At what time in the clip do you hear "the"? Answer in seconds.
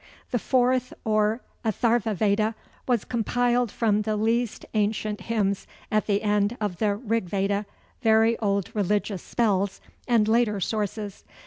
0.31-0.39, 4.01-4.15, 6.07-6.23, 6.77-6.95